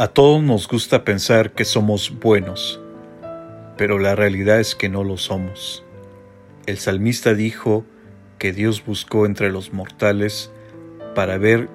[0.00, 2.80] A todos nos gusta pensar que somos buenos,
[3.76, 5.84] pero la realidad es que no lo somos.
[6.66, 7.84] El salmista dijo
[8.38, 10.52] que Dios buscó entre los mortales
[11.16, 11.68] para ver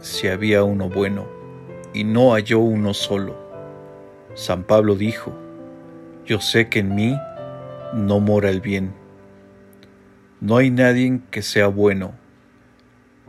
[0.00, 1.28] si había uno bueno,
[1.92, 3.36] y no halló uno solo.
[4.32, 5.36] San Pablo dijo,
[6.24, 7.14] yo sé que en mí
[7.92, 8.94] no mora el bien.
[10.40, 12.14] No hay nadie que sea bueno,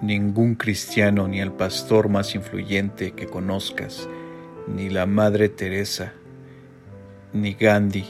[0.02, 4.08] ningún cristiano ni el pastor más influyente que conozcas,
[4.68, 6.14] ni la Madre Teresa,
[7.34, 8.06] ni Gandhi.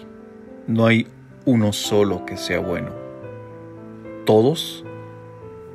[0.67, 1.07] No hay
[1.45, 2.91] uno solo que sea bueno.
[4.25, 4.83] Todos,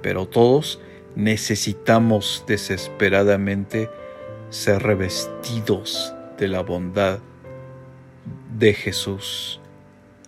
[0.03, 0.81] pero todos
[1.15, 3.91] necesitamos desesperadamente
[4.51, 7.21] ser revestidos de la bondad
[8.59, 9.61] de Jesús.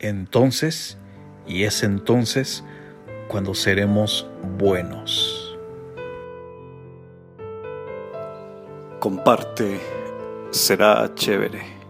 [0.00, 0.98] Entonces,
[1.46, 2.64] y es entonces
[3.28, 5.58] cuando seremos buenos.
[9.00, 9.80] Comparte
[10.54, 11.83] será chévere.